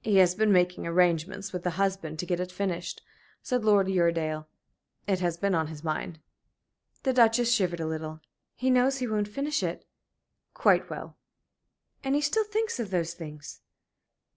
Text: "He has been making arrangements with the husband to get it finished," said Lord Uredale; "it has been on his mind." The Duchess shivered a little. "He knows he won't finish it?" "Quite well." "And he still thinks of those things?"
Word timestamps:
"He 0.00 0.16
has 0.16 0.34
been 0.34 0.50
making 0.50 0.84
arrangements 0.84 1.52
with 1.52 1.62
the 1.62 1.78
husband 1.78 2.18
to 2.18 2.26
get 2.26 2.40
it 2.40 2.50
finished," 2.50 3.02
said 3.40 3.64
Lord 3.64 3.86
Uredale; 3.86 4.48
"it 5.06 5.20
has 5.20 5.36
been 5.36 5.54
on 5.54 5.68
his 5.68 5.84
mind." 5.84 6.18
The 7.04 7.12
Duchess 7.12 7.52
shivered 7.52 7.78
a 7.78 7.86
little. 7.86 8.18
"He 8.56 8.68
knows 8.68 8.98
he 8.98 9.06
won't 9.06 9.28
finish 9.28 9.62
it?" 9.62 9.86
"Quite 10.54 10.90
well." 10.90 11.16
"And 12.02 12.16
he 12.16 12.20
still 12.20 12.42
thinks 12.42 12.80
of 12.80 12.90
those 12.90 13.14
things?" 13.14 13.60